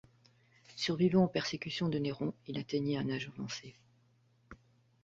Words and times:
Survivant 0.77 1.25
aux 1.25 1.27
persécutions 1.27 1.87
de 1.87 1.99
Néron, 1.99 2.33
il 2.47 2.57
atteignit 2.57 2.97
un 2.97 3.07
âge 3.11 3.29
avancé. 3.35 3.75